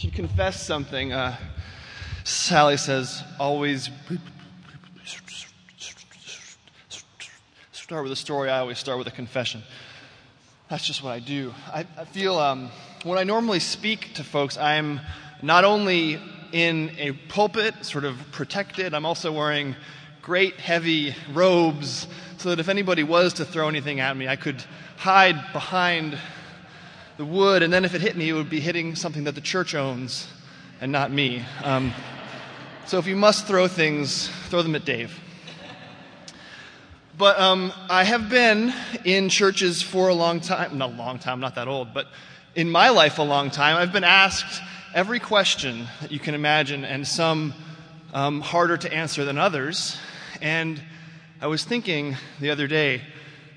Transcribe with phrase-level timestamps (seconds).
[0.00, 1.12] should confess something.
[1.12, 1.36] Uh,
[2.24, 3.90] Sally says, always
[7.70, 8.48] start with a story.
[8.48, 9.62] I always start with a confession.
[10.70, 11.52] That's just what I do.
[11.66, 12.70] I, I feel um,
[13.02, 15.00] when I normally speak to folks, I'm
[15.42, 16.18] not only
[16.50, 19.76] in a pulpit, sort of protected, I'm also wearing
[20.22, 22.06] great heavy robes
[22.38, 24.64] so that if anybody was to throw anything at me, I could
[24.96, 26.16] hide behind
[27.20, 29.42] the wood, and then if it hit me, it would be hitting something that the
[29.42, 30.26] church owns
[30.80, 31.44] and not me.
[31.62, 31.92] Um,
[32.86, 35.20] so if you must throw things, throw them at Dave.
[37.18, 38.72] But um, I have been
[39.04, 42.06] in churches for a long time, not a long time, not that old, but
[42.54, 43.76] in my life a long time.
[43.76, 44.62] I've been asked
[44.94, 47.52] every question that you can imagine, and some
[48.14, 49.98] um, harder to answer than others.
[50.40, 50.80] And
[51.38, 53.02] I was thinking the other day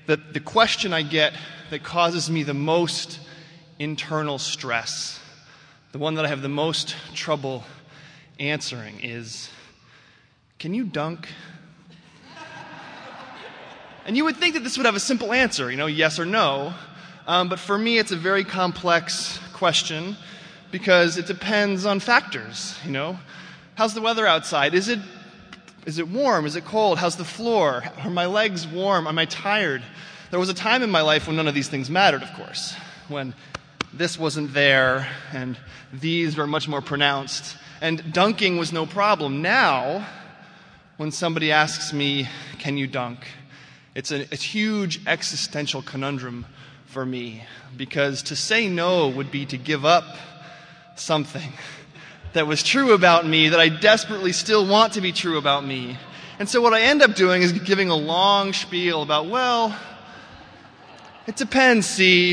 [0.04, 1.32] that the question I get
[1.70, 3.20] that causes me the most
[3.78, 5.20] internal stress,
[5.92, 7.64] the one that I have the most trouble
[8.38, 9.50] answering is
[10.58, 11.28] Can you dunk?
[14.06, 16.26] and you would think that this would have a simple answer, you know, yes or
[16.26, 16.74] no.
[17.26, 20.16] Um, but for me, it's a very complex question
[20.70, 23.18] because it depends on factors, you know.
[23.76, 24.74] How's the weather outside?
[24.74, 24.98] Is it,
[25.86, 26.46] is it warm?
[26.46, 26.98] Is it cold?
[26.98, 27.84] How's the floor?
[28.02, 29.06] Are my legs warm?
[29.06, 29.82] Am I tired?
[30.30, 32.74] There was a time in my life when none of these things mattered, of course,
[33.08, 33.34] when
[33.96, 35.56] this wasn't there, and
[35.92, 37.56] these were much more pronounced.
[37.80, 39.42] And dunking was no problem.
[39.42, 40.06] Now,
[40.96, 42.28] when somebody asks me,
[42.58, 43.26] Can you dunk?
[43.94, 46.46] It's a, a huge existential conundrum
[46.86, 47.44] for me
[47.76, 50.04] because to say no would be to give up
[50.96, 51.52] something
[52.32, 55.96] that was true about me that I desperately still want to be true about me.
[56.38, 59.76] And so what I end up doing is giving a long spiel about, well,
[61.26, 62.32] it depends, see.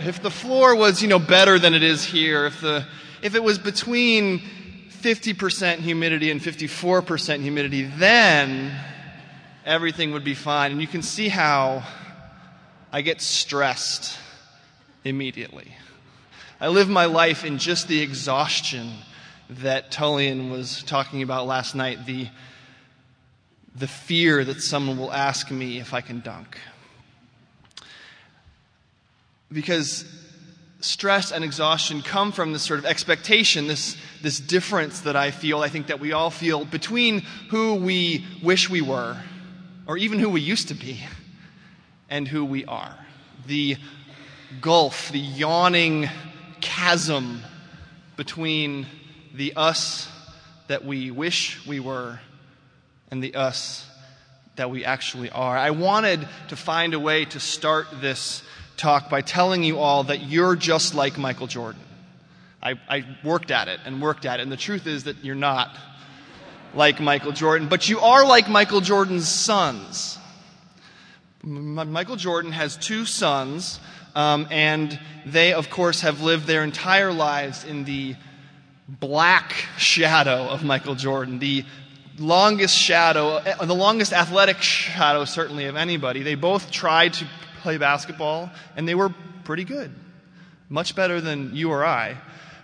[0.00, 2.86] If the floor was, you know, better than it is here, if, the,
[3.22, 4.40] if it was between
[4.90, 8.78] 50% humidity and 54% humidity, then
[9.64, 10.72] everything would be fine.
[10.72, 11.84] And you can see how
[12.92, 14.18] I get stressed
[15.04, 15.74] immediately.
[16.60, 18.92] I live my life in just the exhaustion
[19.48, 22.28] that Tullian was talking about last night, the,
[23.74, 26.58] the fear that someone will ask me if I can dunk
[29.52, 30.04] because
[30.80, 35.60] stress and exhaustion come from this sort of expectation, this, this difference that I feel,
[35.60, 37.20] I think that we all feel between
[37.50, 39.16] who we wish we were,
[39.86, 41.00] or even who we used to be,
[42.10, 42.96] and who we are.
[43.46, 43.76] The
[44.60, 46.08] gulf, the yawning
[46.60, 47.42] chasm
[48.16, 48.86] between
[49.34, 50.08] the us
[50.68, 52.20] that we wish we were
[53.10, 53.86] and the us
[54.56, 55.56] that we actually are.
[55.56, 58.42] I wanted to find a way to start this
[58.76, 61.80] talk by telling you all that you're just like Michael Jordan.
[62.62, 65.34] I, I, worked at it and worked at it, and the truth is that you're
[65.34, 65.76] not
[66.74, 70.18] like Michael Jordan, but you are like Michael Jordan's sons.
[71.42, 73.80] Michael Jordan has two sons,
[74.14, 78.14] um, and they, of course, have lived their entire lives in the
[78.88, 81.64] black shadow of Michael Jordan, the
[82.18, 86.22] longest shadow, uh, the longest athletic shadow, certainly, of anybody.
[86.22, 87.26] They both tried to
[87.62, 89.14] play basketball, and they were
[89.44, 89.92] pretty good.
[90.68, 92.16] Much better than you or I.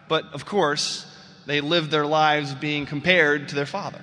[0.08, 1.06] But of course,
[1.46, 4.02] they lived their lives being compared to their father.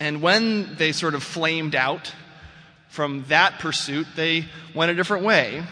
[0.00, 2.12] And when they sort of flamed out
[2.88, 5.62] from that pursuit, they went a different way.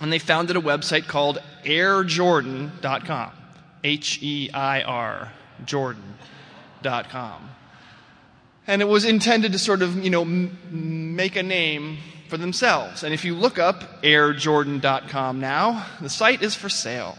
[0.00, 3.32] And they founded a website called heirjordan.com.
[3.84, 5.32] H E I R,
[5.64, 7.50] Jordan.com.
[8.66, 11.98] And it was intended to sort of, you know, m- make a name
[12.30, 13.02] for themselves.
[13.02, 17.18] And if you look up heirjordan.com now, the site is for sale.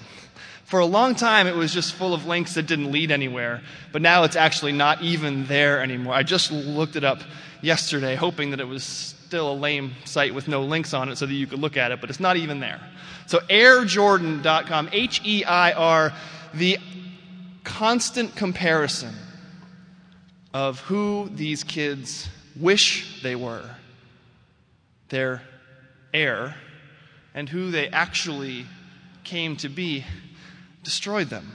[0.63, 3.61] For a long time, it was just full of links that didn't lead anywhere,
[3.91, 6.13] but now it's actually not even there anymore.
[6.13, 7.19] I just looked it up
[7.61, 11.25] yesterday, hoping that it was still a lame site with no links on it so
[11.25, 12.79] that you could look at it, but it's not even there.
[13.27, 16.13] So, heirjordan.com, H E I R,
[16.53, 16.77] the
[17.65, 19.13] constant comparison
[20.53, 23.69] of who these kids wish they were
[25.12, 25.44] their
[26.13, 26.56] heir
[27.36, 28.66] and who they actually
[29.24, 30.04] came to be
[30.84, 31.52] destroyed them.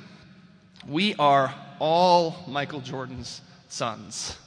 [0.86, 4.38] We are all Michael Jordan's sons.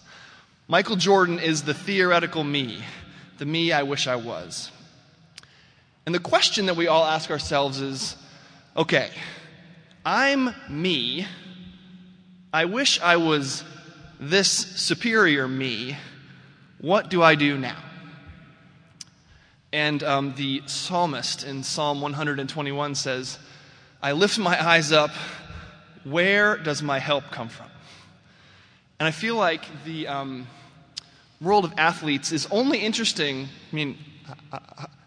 [0.67, 2.81] Michael Jordan is the theoretical me,
[3.39, 4.71] the me I wish I was.
[6.05, 8.15] And the question that we all ask ourselves is
[8.77, 9.09] okay,
[10.05, 11.27] I'm me.
[12.53, 13.63] I wish I was
[14.19, 15.97] this superior me.
[16.79, 17.88] What do I do now?
[19.71, 23.37] And um, the psalmist in Psalm 121 says,
[24.01, 25.11] I lift my eyes up,
[26.03, 27.67] Where does my help come from?
[28.99, 30.47] And I feel like the um,
[31.39, 33.97] world of athletes is only interesting, I mean,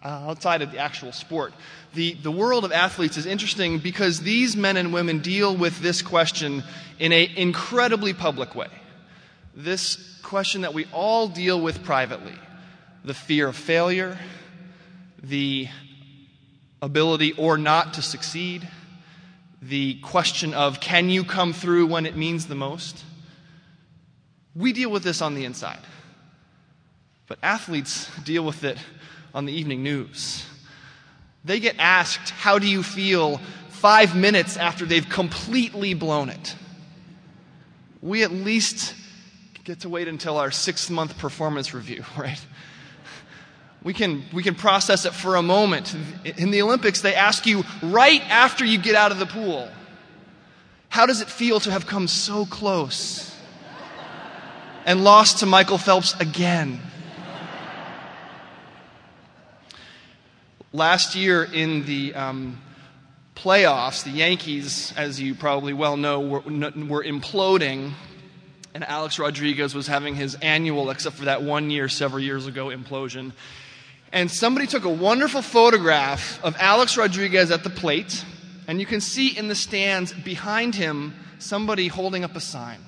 [0.05, 1.53] outside of the actual sport.
[1.95, 6.03] The, the world of athletes is interesting because these men and women deal with this
[6.03, 6.63] question
[6.99, 8.69] in an incredibly public way.
[9.55, 12.35] This question that we all deal with privately
[13.05, 14.17] the fear of failure,
[15.23, 15.69] the
[16.81, 18.69] ability or not to succeed,
[19.63, 23.05] the question of can you come through when it means the most.
[24.55, 25.79] We deal with this on the inside.
[27.29, 28.77] But athletes deal with it
[29.33, 30.45] on the evening news.
[31.45, 33.39] They get asked, How do you feel
[33.71, 36.57] five minutes after they've completely blown it?
[38.03, 38.95] We at least
[39.65, 42.45] get to wait until our six month performance review, right?
[43.85, 45.97] We can, we can process it for a moment.
[46.25, 49.69] In the Olympics, they ask you right after you get out of the pool,
[50.89, 53.35] How does it feel to have come so close?
[54.85, 56.81] And lost to Michael Phelps again.
[60.73, 62.61] Last year in the um,
[63.35, 67.93] playoffs, the Yankees, as you probably well know, were, were imploding,
[68.75, 72.67] and Alex Rodriguez was having his annual, except for that one year several years ago,
[72.67, 73.33] implosion.
[74.13, 78.25] And somebody took a wonderful photograph of Alex Rodriguez at the plate,
[78.69, 82.81] and you can see in the stands behind him somebody holding up a sign.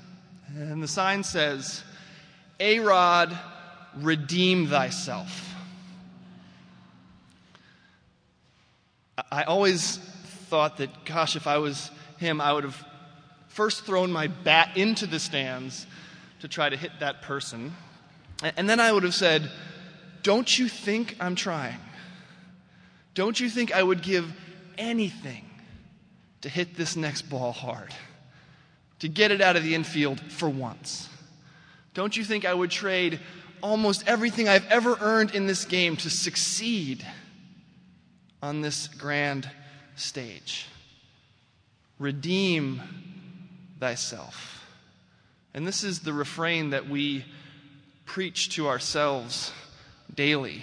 [0.55, 1.83] And the sign says,
[2.61, 3.37] A Rod,
[3.97, 5.55] redeem thyself.
[9.31, 9.97] I always
[10.49, 12.85] thought that, gosh, if I was him, I would have
[13.49, 15.87] first thrown my bat into the stands
[16.41, 17.73] to try to hit that person.
[18.57, 19.51] And then I would have said,
[20.25, 21.79] Don't you think I'm trying?
[23.15, 24.33] Don't you think I would give
[24.77, 25.49] anything
[26.41, 27.95] to hit this next ball hard?
[28.99, 31.09] To get it out of the infield for once?
[31.95, 33.21] Don't you think I would trade
[33.63, 37.07] almost everything I've ever earned in this game to succeed?
[38.45, 39.51] on this grand
[39.97, 40.67] stage.
[41.99, 42.83] Redeem
[43.81, 44.67] thyself.
[45.55, 47.25] And this is the refrain that we
[48.05, 49.51] preach to ourselves
[50.15, 50.63] daily,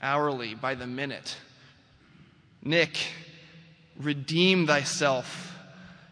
[0.00, 1.36] hourly, by the minute.
[2.62, 2.96] Nick,
[3.98, 5.54] redeem thyself.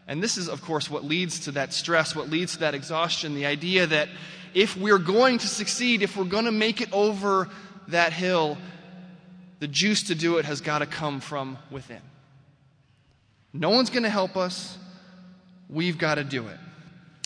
[0.07, 3.35] And this is, of course, what leads to that stress, what leads to that exhaustion
[3.35, 4.09] the idea that
[4.53, 7.49] if we're going to succeed, if we're going to make it over
[7.87, 8.57] that hill,
[9.59, 12.01] the juice to do it has got to come from within.
[13.53, 14.77] No one's going to help us.
[15.69, 16.57] We've got to do it.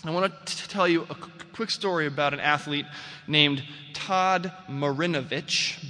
[0.08, 1.16] I want to tell you a
[1.54, 2.86] quick story about an athlete
[3.28, 3.64] named
[3.94, 5.84] Todd Marinovich.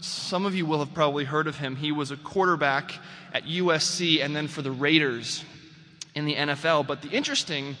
[0.00, 1.76] Some of you will have probably heard of him.
[1.76, 2.94] He was a quarterback
[3.34, 5.44] at USC and then for the Raiders
[6.14, 6.86] in the NFL.
[6.86, 7.76] But the interesting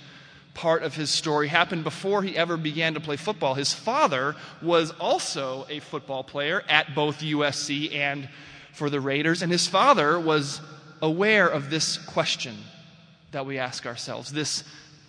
[0.52, 3.54] part of his story happened before he ever began to play football.
[3.54, 8.28] His father was also a football player at both USC and
[8.74, 10.60] for the Raiders, and his father was
[11.00, 12.56] aware of this question
[13.32, 14.62] that we ask ourselves this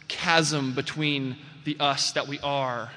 [0.08, 2.92] chasm between the us that we are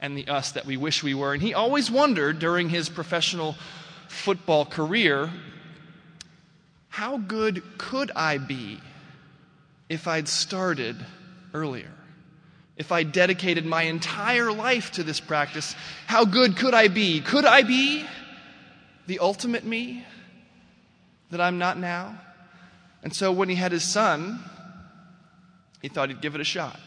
[0.00, 1.32] and the us that we wish we were.
[1.32, 3.56] And he always wondered during his professional
[4.08, 5.30] football career
[6.88, 8.80] how good could I be
[9.88, 10.96] if I'd started
[11.52, 11.90] earlier.
[12.76, 15.74] If I dedicated my entire life to this practice,
[16.06, 17.20] how good could I be?
[17.20, 18.04] Could I be
[19.06, 20.04] the ultimate me
[21.30, 22.20] that I'm not now?
[23.02, 24.38] And so when he had his son,
[25.84, 26.80] he thought he'd give it a shot.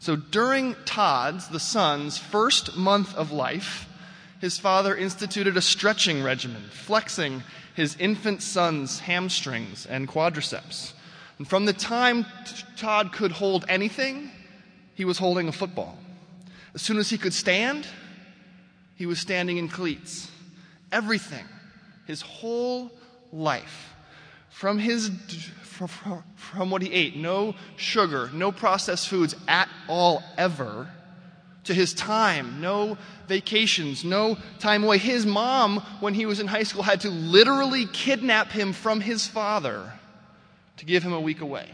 [0.00, 3.88] So during Todd's, the son's, first month of life,
[4.40, 7.44] his father instituted a stretching regimen, flexing
[7.76, 10.92] his infant son's hamstrings and quadriceps.
[11.38, 12.26] And from the time
[12.76, 14.32] Todd could hold anything,
[14.96, 15.96] he was holding a football.
[16.74, 17.86] As soon as he could stand,
[18.96, 20.28] he was standing in cleats.
[20.90, 21.44] Everything,
[22.08, 22.90] his whole
[23.32, 23.94] life,
[24.50, 25.10] from his
[25.88, 30.90] from, what he ate, no sugar, no processed foods at all ever,
[31.64, 34.98] to his time, no vacations, no time away.
[34.98, 39.26] His mom, when he was in high school, had to literally kidnap him from his
[39.26, 39.92] father
[40.78, 41.66] to give him a week away.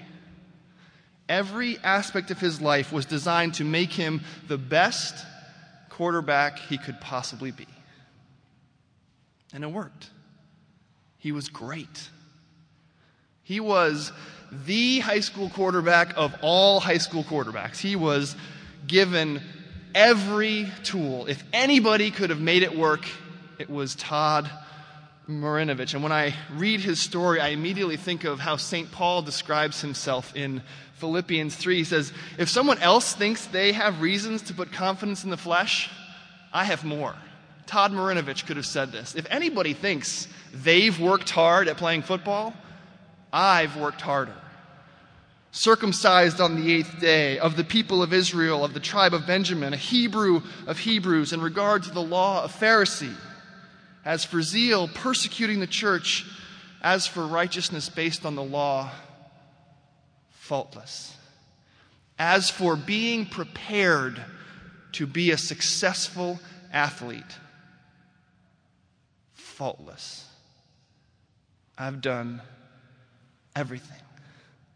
[1.28, 5.25] Every aspect of his life was designed to make him the best
[5.90, 7.66] quarterback he could possibly be.
[9.52, 10.11] And it worked.
[11.18, 12.11] He was great.
[13.47, 14.11] He was
[14.67, 17.79] the high school quarterback of all high school quarterbacks.
[17.79, 18.35] He was
[18.88, 19.41] given
[19.95, 21.26] every tool.
[21.26, 23.07] If anybody could have made it work,
[23.61, 24.50] it was Todd
[25.29, 25.95] Marinovich.
[25.95, 28.91] And when I read his story, I immediately think of how St.
[28.91, 30.61] Paul describes himself in
[30.95, 31.76] Philippians 3.
[31.76, 35.88] He says, If someone else thinks they have reasons to put confidence in the flesh,
[36.53, 37.15] I have more.
[37.67, 39.15] Todd Marinovich could have said this.
[39.15, 42.53] If anybody thinks they've worked hard at playing football,
[43.33, 44.37] I've worked harder.
[45.52, 49.73] Circumcised on the eighth day, of the people of Israel, of the tribe of Benjamin,
[49.73, 53.16] a Hebrew of Hebrews, in regard to the law, a Pharisee.
[54.04, 56.26] As for zeal, persecuting the church.
[56.83, 58.90] As for righteousness based on the law,
[60.30, 61.16] faultless.
[62.18, 64.23] As for being prepared
[64.92, 66.38] to be a successful
[66.73, 67.25] athlete,
[69.33, 70.28] faultless.
[71.76, 72.40] I've done
[73.57, 73.99] everything.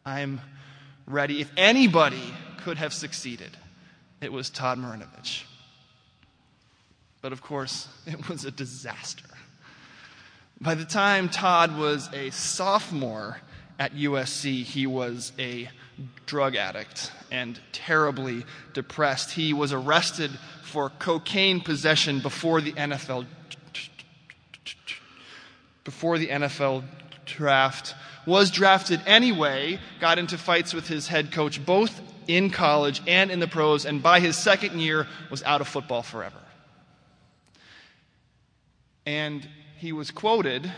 [0.05, 0.41] I'm
[1.07, 1.41] ready.
[1.41, 3.57] If anybody could have succeeded,
[4.21, 5.45] it was Todd Marinovich.
[7.21, 9.27] But of course, it was a disaster.
[10.61, 13.39] By the time Todd was a sophomore
[13.79, 15.71] at USC, he was a
[16.27, 18.45] drug addict and terribly
[18.75, 19.33] depressed.
[19.33, 20.31] He was arrested
[20.63, 23.27] for cocaine possession before the NFL
[25.85, 26.85] before the NFL
[27.25, 27.95] draft,
[28.27, 33.41] was drafted anyway, got into fights with his head coach both in college and in
[33.41, 36.39] the pros, and by his second year was out of football forever.
[39.07, 39.47] And
[39.79, 40.71] he was quoted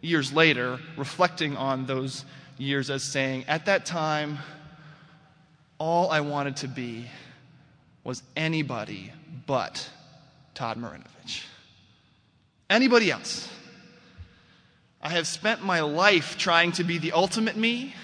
[0.00, 2.24] years later, reflecting on those
[2.58, 4.38] years, as saying, At that time,
[5.78, 7.06] all I wanted to be
[8.04, 9.12] was anybody
[9.46, 9.88] but
[10.54, 11.44] Todd Marinovich.
[12.68, 13.48] Anybody else.
[15.00, 17.94] I have spent my life trying to be the ultimate me,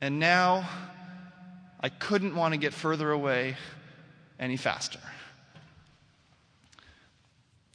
[0.00, 0.68] and now
[1.80, 3.56] I couldn't want to get further away
[4.38, 4.98] any faster.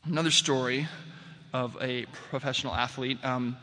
[0.06, 0.88] Another story
[1.54, 3.58] of a professional athlete, um,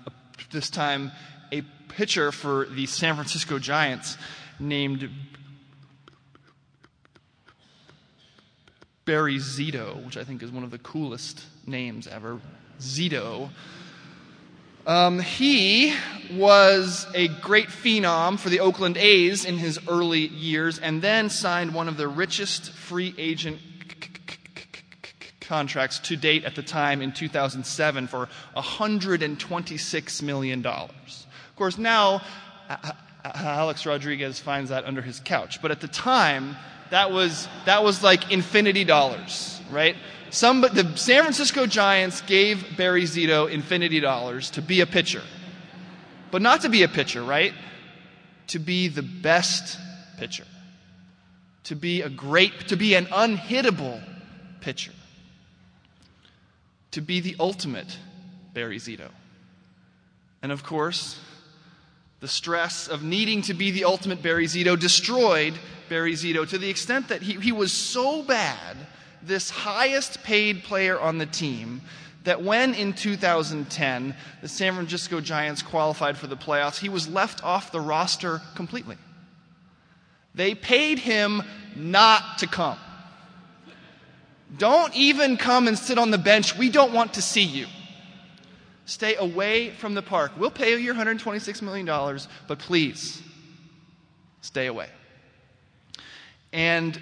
[0.51, 1.11] this time
[1.53, 4.17] a pitcher for the San Francisco Giants
[4.59, 5.11] named
[9.05, 12.41] Barry Zito, which I think is one of the coolest names ever.
[12.81, 13.51] Zito
[14.87, 15.95] um, he
[16.33, 21.75] was a great phenom for the Oakland A's in his early years and then signed
[21.75, 23.61] one of the richest free agent
[25.41, 30.67] contracts to date at the time in 2007 for $126 million.
[30.67, 32.23] Of course, now
[32.69, 32.93] uh, uh,
[33.25, 35.63] uh, Alex Rodriguez finds that under his couch.
[35.63, 36.57] But at the time,
[36.91, 39.97] that was, that was like infinity dollars, right?
[40.31, 45.23] Some, the San Francisco Giants gave Barry Zito infinity dollars to be a pitcher.
[46.31, 47.55] But not to be a pitcher, right?
[48.49, 49.79] To be the best
[50.19, 50.47] pitcher.
[51.65, 54.03] To be a great, to be an unhittable
[54.61, 54.93] pitcher.
[56.91, 57.99] To be the ultimate
[58.53, 59.11] Barry Zito.
[60.43, 61.19] And of course,
[62.21, 65.55] the stress of needing to be the ultimate Barry Zito destroyed
[65.89, 68.77] Barry Zito to the extent that he, he was so bad
[69.27, 71.81] this highest paid player on the team
[72.25, 77.45] that when in 2010 the San Francisco Giants qualified for the playoffs, he was left
[77.45, 78.97] off the roster completely.
[80.35, 81.43] They paid him
[81.77, 82.79] not to come.
[84.57, 86.57] Don't even come and sit on the bench.
[86.57, 87.67] We don't want to see you.
[88.87, 90.33] Stay away from the park.
[90.37, 91.87] We'll pay you your $126 million,
[92.47, 93.23] but please
[94.43, 94.89] stay away.
[96.53, 97.01] And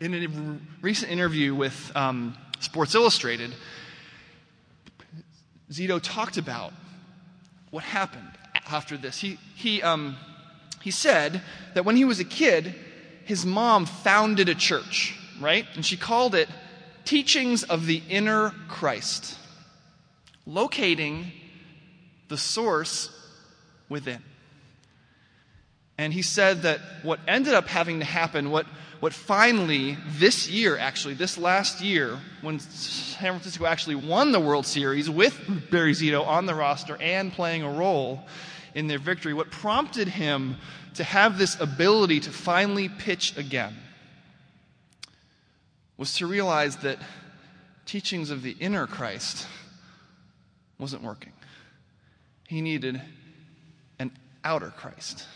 [0.00, 3.54] in a recent interview with um, Sports Illustrated,
[5.70, 6.72] Zito talked about
[7.70, 8.30] what happened
[8.70, 9.18] after this.
[9.20, 10.16] He, he, um,
[10.82, 11.42] he said
[11.74, 12.74] that when he was a kid,
[13.24, 15.66] his mom founded a church, right?
[15.74, 16.48] And she called it
[17.04, 19.36] Teachings of the Inner Christ,
[20.46, 21.32] locating
[22.28, 23.10] the source
[23.88, 24.22] within.
[25.96, 28.66] And he said that what ended up having to happen, what
[29.04, 34.64] what finally, this year, actually, this last year, when San Francisco actually won the World
[34.64, 35.38] Series with
[35.70, 38.24] Barry Zito on the roster and playing a role
[38.74, 40.56] in their victory, what prompted him
[40.94, 43.76] to have this ability to finally pitch again
[45.98, 46.98] was to realize that
[47.84, 49.46] teachings of the inner Christ
[50.78, 51.34] wasn't working.
[52.48, 53.02] He needed
[53.98, 55.26] an outer Christ.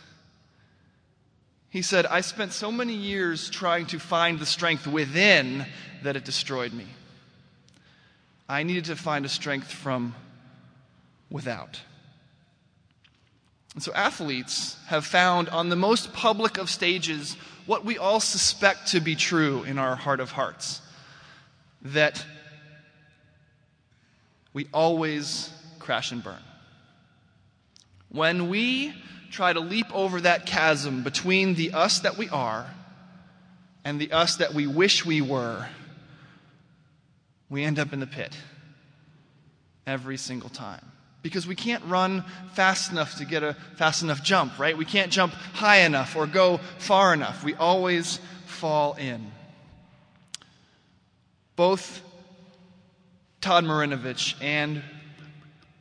[1.71, 5.67] He said, I spent so many years trying to find the strength within
[6.03, 6.87] that it destroyed me.
[8.49, 10.15] I needed to find a strength from
[11.31, 11.81] without.
[13.75, 18.89] And so athletes have found on the most public of stages what we all suspect
[18.89, 20.81] to be true in our heart of hearts
[21.83, 22.25] that
[24.55, 26.43] we always crash and burn.
[28.09, 28.95] When we
[29.31, 32.67] try to leap over that chasm between the us that we are
[33.85, 35.67] and the us that we wish we were,
[37.49, 38.37] we end up in the pit
[39.87, 40.85] every single time.
[41.23, 44.77] Because we can't run fast enough to get a fast enough jump, right?
[44.77, 47.43] We can't jump high enough or go far enough.
[47.43, 49.33] We always fall in.
[51.57, 52.03] Both
[53.41, 54.83] Todd Marinovich and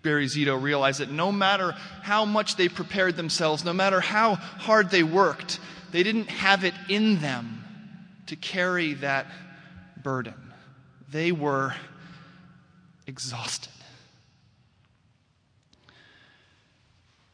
[0.03, 4.89] Barry Zito realized that no matter how much they prepared themselves, no matter how hard
[4.89, 5.59] they worked,
[5.91, 7.63] they didn't have it in them
[8.27, 9.27] to carry that
[10.01, 10.33] burden.
[11.09, 11.73] They were
[13.05, 13.71] exhausted.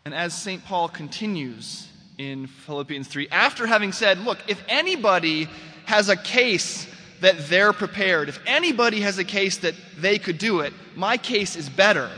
[0.06, 0.64] And as St.
[0.66, 5.48] Paul continues in Philippians 3, after having said, Look, if anybody
[5.86, 6.88] has a case
[7.22, 11.56] that they're prepared, if anybody has a case that they could do it, my case
[11.56, 12.10] is better.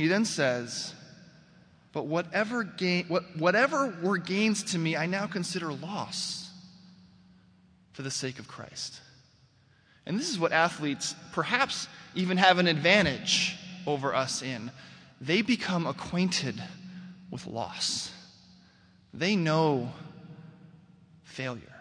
[0.00, 0.94] He then says,
[1.92, 6.50] But whatever, gain, what, whatever were gains to me, I now consider loss
[7.92, 8.98] for the sake of Christ.
[10.06, 14.70] And this is what athletes perhaps even have an advantage over us in.
[15.20, 16.62] They become acquainted
[17.30, 18.10] with loss,
[19.12, 19.92] they know
[21.24, 21.76] failure,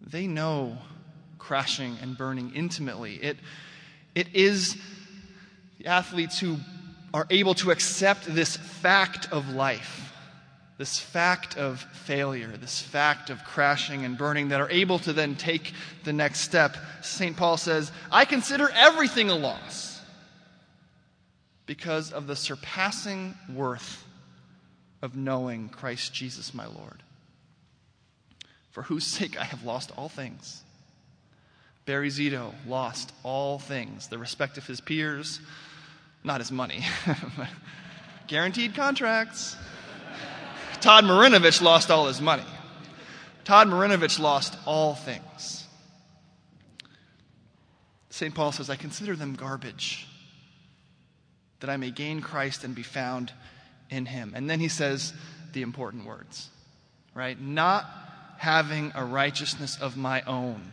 [0.00, 0.76] they know
[1.38, 3.14] crashing and burning intimately.
[3.14, 3.36] It,
[4.16, 4.76] it is
[5.78, 6.58] the athletes who
[7.12, 10.12] are able to accept this fact of life,
[10.78, 15.34] this fact of failure, this fact of crashing and burning, that are able to then
[15.34, 15.72] take
[16.04, 16.76] the next step.
[17.02, 17.36] St.
[17.36, 20.00] Paul says, I consider everything a loss
[21.66, 24.04] because of the surpassing worth
[25.02, 27.02] of knowing Christ Jesus my Lord,
[28.70, 30.62] for whose sake I have lost all things.
[31.86, 35.40] Barry Zito lost all things, the respect of his peers,
[36.22, 36.84] not his money,
[38.26, 39.56] guaranteed contracts.
[40.80, 42.44] Todd Marinovich lost all his money.
[43.44, 45.66] Todd Marinovich lost all things.
[48.10, 48.34] St.
[48.34, 50.06] Paul says, I consider them garbage,
[51.60, 53.32] that I may gain Christ and be found
[53.88, 54.32] in him.
[54.34, 55.12] And then he says
[55.52, 56.50] the important words,
[57.14, 57.40] right?
[57.40, 57.86] Not
[58.38, 60.72] having a righteousness of my own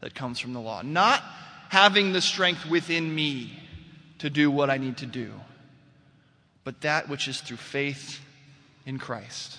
[0.00, 1.22] that comes from the law, not
[1.68, 3.62] having the strength within me
[4.18, 5.32] to do what I need to do,
[6.64, 8.20] but that which is through faith
[8.84, 9.58] in Christ,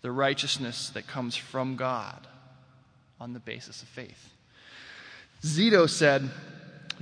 [0.00, 2.26] the righteousness that comes from God
[3.20, 4.30] on the basis of faith.
[5.42, 6.28] Zito said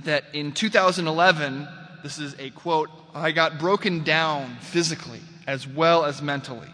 [0.03, 1.67] that in 2011,
[2.03, 6.69] this is a quote, I got broken down physically as well as mentally.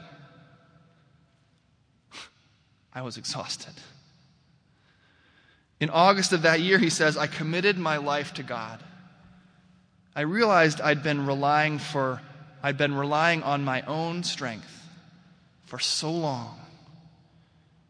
[2.94, 3.74] I was exhausted.
[5.80, 8.82] In August of that year, he says, I committed my life to God.
[10.18, 12.20] I realized I'd been relying for
[12.64, 14.84] I'd been relying on my own strength
[15.68, 16.60] for so long.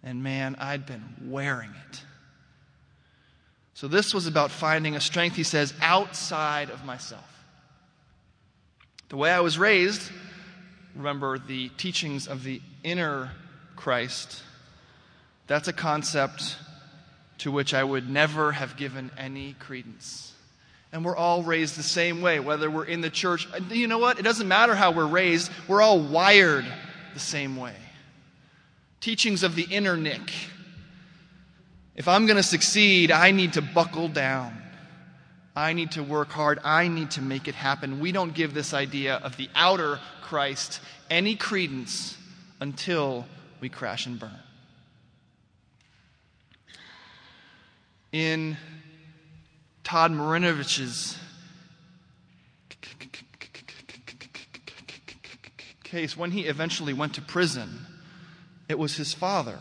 [0.04, 2.04] And man, I'd been wearing it.
[3.76, 7.24] So this was about finding a strength, he says, outside of myself.
[9.08, 10.12] The way I was raised,
[10.96, 13.32] remember the teachings of the inner
[13.78, 14.44] Christ,
[15.48, 16.58] that's a concept
[17.38, 20.34] to which I would never have given any credence.
[20.92, 23.48] And we're all raised the same way, whether we're in the church.
[23.70, 24.20] You know what?
[24.20, 26.66] It doesn't matter how we're raised, we're all wired
[27.14, 27.76] the same way.
[29.02, 30.32] Teachings of the inner Nick.
[31.96, 34.62] If I'm going to succeed, I need to buckle down.
[35.56, 36.60] I need to work hard.
[36.64, 38.00] I need to make it happen.
[38.00, 42.16] We don't give this idea of the outer Christ any credence
[42.60, 43.26] until
[43.60, 44.40] we crash and burn.
[48.12, 48.58] In
[49.88, 51.18] Todd Marinovich's
[55.86, 57.86] case, when he eventually went to prison,
[58.68, 59.58] it was his father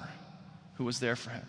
[0.78, 1.48] who was there for him.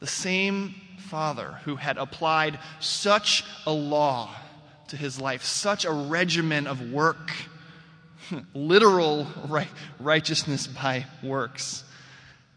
[0.00, 0.74] The same
[1.06, 4.34] father who had applied such a law
[4.88, 7.30] to his life, such a regimen of work,
[8.54, 9.68] literal right,
[10.00, 11.84] righteousness by works.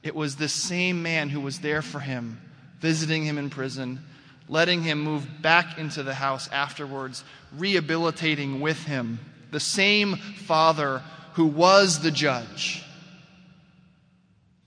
[0.02, 2.42] It was the same man who was there for him,
[2.80, 4.00] visiting him in prison,
[4.48, 7.24] letting him move back into the house afterwards,
[7.58, 9.20] rehabilitating with him.
[9.52, 11.02] The same Father
[11.34, 12.84] who was the judge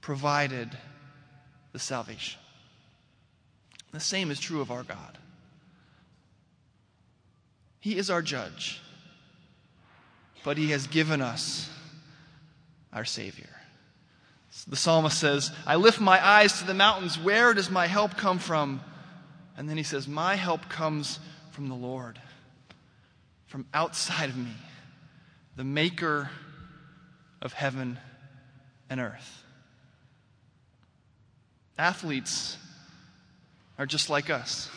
[0.00, 0.76] provided
[1.72, 2.40] the salvation.
[3.92, 5.18] The same is true of our God.
[7.80, 8.80] He is our judge,
[10.44, 11.70] but He has given us
[12.92, 13.48] our Savior.
[14.66, 17.18] The psalmist says, I lift my eyes to the mountains.
[17.18, 18.80] Where does my help come from?
[19.58, 21.18] And then he says, My help comes
[21.50, 22.20] from the Lord,
[23.46, 24.52] from outside of me,
[25.56, 26.30] the maker
[27.42, 27.98] of heaven
[28.88, 29.42] and earth.
[31.76, 32.56] Athletes
[33.78, 34.70] are just like us.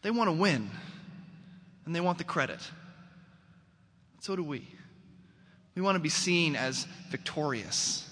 [0.00, 0.70] They want to win,
[1.84, 2.60] and they want the credit.
[4.20, 4.66] So do we.
[5.74, 8.08] We want to be seen as victorious,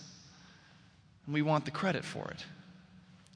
[1.24, 2.44] and we want the credit for it.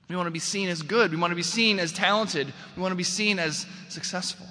[0.08, 1.10] We want to be seen as good.
[1.10, 2.52] We want to be seen as talented.
[2.76, 4.46] We want to be seen as successful.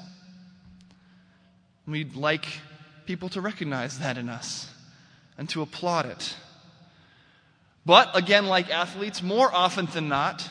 [1.87, 2.45] We'd like
[3.05, 4.69] people to recognize that in us
[5.37, 6.35] and to applaud it.
[7.85, 10.47] But again, like athletes, more often than not,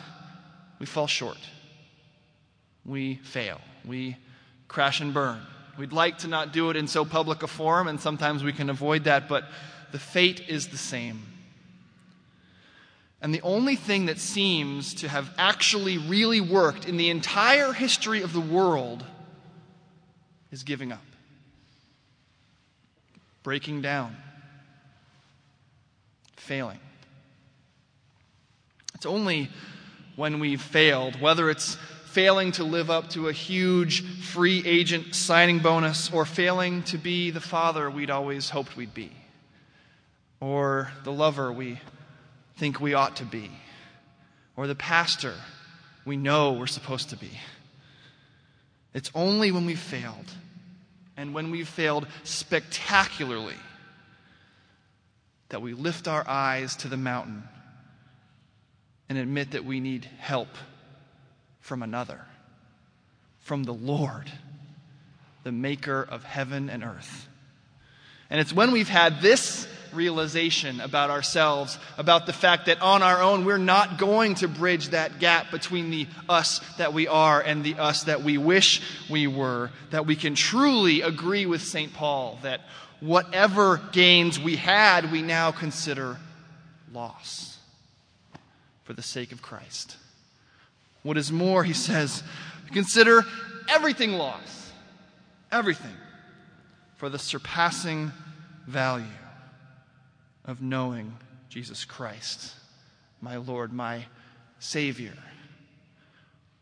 [0.79, 1.39] we fall short.
[2.85, 3.61] We fail.
[3.85, 4.17] We
[4.69, 5.41] crash and burn.
[5.79, 8.69] We'd like to not do it in so public a forum, and sometimes we can
[8.69, 9.45] avoid that, but
[9.93, 11.32] the fate is the same.
[13.23, 18.21] And the only thing that seems to have actually really worked in the entire history
[18.21, 19.05] of the world
[20.51, 21.05] is giving up,
[23.45, 24.17] breaking down,
[26.37, 26.81] failing.
[28.97, 29.51] It's only
[30.17, 35.61] when we've failed, whether it's failing to live up to a huge free agent signing
[35.61, 39.13] bonus or failing to be the father we'd always hoped we'd be,
[40.41, 41.79] or the lover we
[42.63, 43.51] think we ought to be,
[44.55, 45.35] or the pastor
[46.05, 47.31] we know we're supposed to be.
[48.95, 50.31] It's only when we've failed,
[51.17, 53.57] and when we've failed spectacularly,
[55.49, 57.43] that we lift our eyes to the mountain
[59.09, 60.51] and admit that we need help
[61.59, 62.21] from another,
[63.41, 64.31] from the Lord,
[65.43, 67.27] the maker of heaven and earth.
[68.31, 73.23] And it's when we've had this realization about ourselves, about the fact that on our
[73.23, 77.65] own we're not going to bridge that gap between the us that we are and
[77.65, 81.93] the us that we wish we were, that we can truly agree with St.
[81.95, 82.61] Paul that
[83.01, 86.17] whatever gains we had, we now consider
[86.93, 87.59] loss
[88.85, 89.97] for the sake of Christ.
[91.03, 92.23] What is more, he says,
[92.73, 93.25] consider
[93.69, 94.71] everything loss,
[95.51, 95.95] everything,
[96.97, 98.13] for the surpassing
[98.67, 99.05] value
[100.45, 101.17] of knowing
[101.49, 102.55] Jesus Christ,
[103.21, 104.07] my Lord, my
[104.59, 105.15] Savior,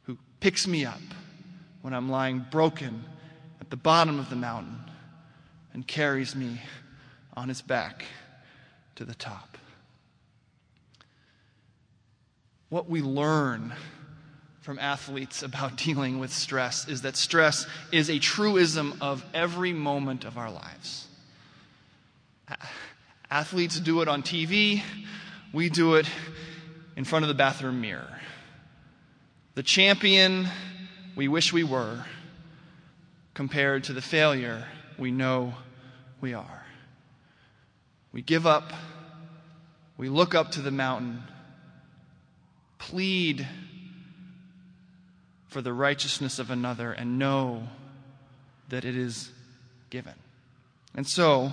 [0.03, 1.01] who picks me up
[1.83, 3.05] when I'm lying broken
[3.61, 4.79] at the bottom of the mountain
[5.73, 6.61] and carries me
[7.35, 8.05] on his back
[8.97, 9.57] to the top.
[12.69, 13.73] What we learn
[14.61, 20.25] from athletes about dealing with stress is that stress is a truism of every moment
[20.25, 21.07] of our lives.
[23.31, 24.83] Athletes do it on TV,
[25.53, 26.07] we do it
[26.97, 28.21] in front of the bathroom mirror.
[29.55, 30.49] The champion
[31.14, 32.05] we wish we were
[33.35, 34.66] compared to the failure
[34.99, 35.55] we know
[36.21, 36.66] we are.
[38.12, 38.73] We give up,
[39.97, 41.23] we look up to the mountain,
[42.79, 43.47] plead
[45.49, 47.69] for the righteousness of another, and know
[48.69, 49.31] that it is
[49.90, 50.14] given.
[50.95, 51.53] And so,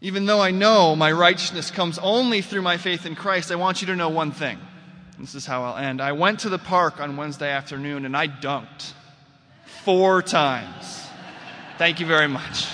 [0.00, 3.80] even though I know my righteousness comes only through my faith in Christ, I want
[3.80, 4.58] you to know one thing.
[5.18, 6.00] This is how I'll end.
[6.00, 8.92] I went to the park on Wednesday afternoon and I dunked
[9.84, 11.06] four times.
[11.78, 12.66] Thank you very much.